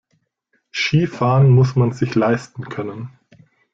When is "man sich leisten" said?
1.75-2.63